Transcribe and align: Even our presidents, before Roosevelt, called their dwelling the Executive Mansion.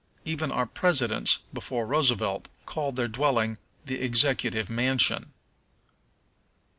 Even 0.25 0.51
our 0.51 0.65
presidents, 0.65 1.41
before 1.53 1.85
Roosevelt, 1.85 2.47
called 2.65 2.95
their 2.95 3.07
dwelling 3.07 3.59
the 3.85 4.01
Executive 4.01 4.67
Mansion. 4.67 5.31